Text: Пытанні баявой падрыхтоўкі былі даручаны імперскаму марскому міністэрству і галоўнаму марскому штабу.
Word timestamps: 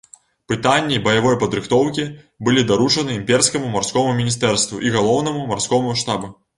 Пытанні 0.53 0.97
баявой 1.07 1.37
падрыхтоўкі 1.43 2.07
былі 2.49 2.65
даручаны 2.73 3.15
імперскаму 3.21 3.73
марскому 3.77 4.19
міністэрству 4.25 4.85
і 4.89 4.99
галоўнаму 5.01 5.49
марскому 5.55 5.99
штабу. 6.05 6.39